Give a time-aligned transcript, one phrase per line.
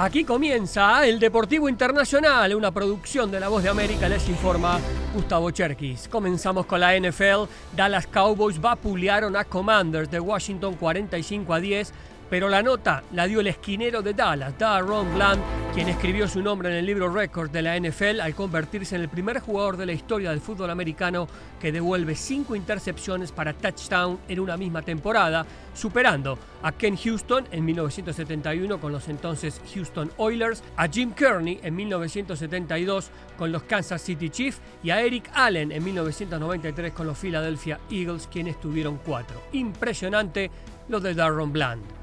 [0.00, 4.78] Aquí comienza el Deportivo Internacional, una producción de La Voz de América, les informa
[5.12, 6.06] Gustavo Cherkis.
[6.06, 7.50] Comenzamos con la NFL.
[7.74, 11.92] Dallas Cowboys vapulearon a Commanders de Washington 45 a 10
[12.30, 15.42] pero la nota la dio el esquinero de Dallas, Darron Bland,
[15.74, 19.08] quien escribió su nombre en el libro Record de la NFL al convertirse en el
[19.08, 21.28] primer jugador de la historia del fútbol americano
[21.60, 27.64] que devuelve cinco intercepciones para touchdown en una misma temporada, superando a Ken Houston en
[27.64, 34.30] 1971 con los entonces Houston Oilers, a Jim Kearney en 1972 con los Kansas City
[34.30, 39.40] Chiefs y a Eric Allen en 1993 con los Philadelphia Eagles, quienes tuvieron cuatro.
[39.52, 40.50] Impresionante
[40.88, 41.97] lo de Darron Bland.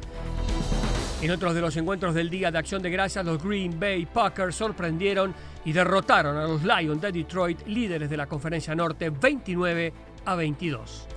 [1.26, 4.58] En otros de los encuentros del Día de Acción de Gracias, los Green Bay Packers
[4.58, 5.34] sorprendieron
[5.66, 9.92] y derrotaron a los Lions de Detroit, líderes de la Conferencia Norte, 29
[10.24, 11.08] a 22.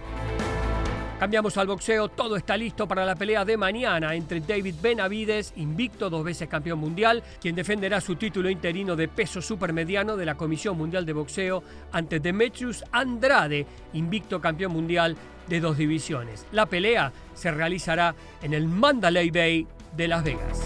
[1.18, 6.08] Cambiamos al boxeo, todo está listo para la pelea de mañana entre David Benavides, invicto
[6.08, 10.78] dos veces campeón mundial, quien defenderá su título interino de peso supermediano de la Comisión
[10.78, 11.62] Mundial de Boxeo,
[11.92, 15.16] ante Demetrius Andrade, invicto campeón mundial
[15.48, 16.46] de dos divisiones.
[16.52, 20.60] La pelea se realizará en el Mandalay Bay de Las Vegas.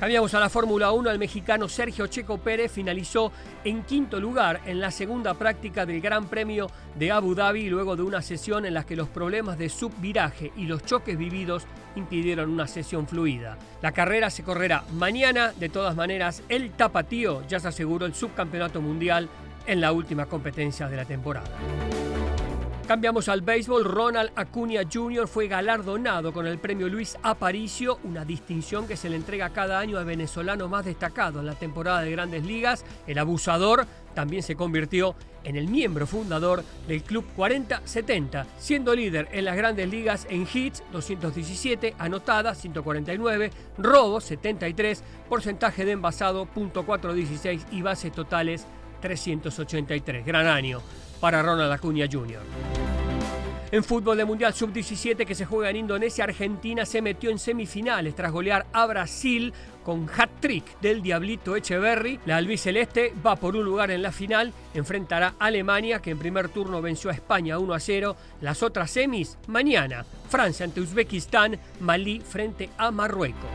[0.00, 1.10] Cambiamos a la Fórmula 1.
[1.10, 3.32] El mexicano Sergio Checo Pérez finalizó
[3.64, 8.02] en quinto lugar en la segunda práctica del Gran Premio de Abu Dhabi luego de
[8.02, 12.66] una sesión en la que los problemas de subviraje y los choques vividos impidieron una
[12.66, 13.58] sesión fluida.
[13.82, 15.52] La carrera se correrá mañana.
[15.52, 19.28] De todas maneras, el tapatío ya se aseguró el subcampeonato mundial
[19.66, 21.50] en la última competencia de la temporada.
[22.90, 23.84] Cambiamos al béisbol.
[23.84, 25.28] Ronald Acuña Jr.
[25.28, 29.96] fue galardonado con el premio Luis Aparicio, una distinción que se le entrega cada año
[29.96, 32.84] al venezolano más destacado en la temporada de Grandes Ligas.
[33.06, 39.44] El abusador también se convirtió en el miembro fundador del Club 40-70, siendo líder en
[39.44, 47.82] las grandes ligas en hits 217, anotadas 149, robos 73, porcentaje de envasado .416 y
[47.82, 48.66] bases totales
[49.00, 50.26] 383.
[50.26, 50.82] Gran año
[51.20, 52.40] para Ronald Acuña Jr.
[53.72, 58.16] En fútbol de Mundial Sub-17 que se juega en Indonesia, Argentina se metió en semifinales
[58.16, 59.52] tras golear a Brasil
[59.84, 62.18] con hat-trick del Diablito Echeverry.
[62.26, 66.48] La albiceleste va por un lugar en la final, enfrentará a Alemania que en primer
[66.48, 68.16] turno venció a España 1 a 0.
[68.40, 73.50] Las otras semis mañana, Francia ante Uzbekistán, Malí frente a Marruecos.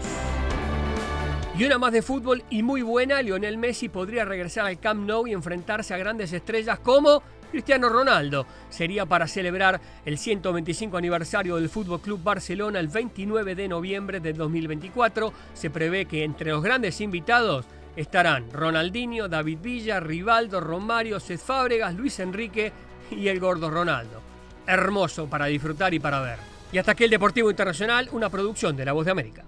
[1.57, 5.27] Y una más de fútbol y muy buena, Lionel Messi podría regresar al Camp Nou
[5.27, 7.21] y enfrentarse a grandes estrellas como
[7.55, 8.45] Cristiano Ronaldo.
[8.69, 14.33] Sería para celebrar el 125 aniversario del Fútbol Club Barcelona el 29 de noviembre de
[14.33, 15.31] 2024.
[15.53, 17.65] Se prevé que entre los grandes invitados
[17.95, 22.73] estarán Ronaldinho, David Villa, Rivaldo, Romario, Cés Fábregas, Luis Enrique
[23.09, 24.21] y el gordo Ronaldo.
[24.67, 26.39] Hermoso para disfrutar y para ver.
[26.73, 29.45] Y hasta aquí el Deportivo Internacional, una producción de La Voz de América.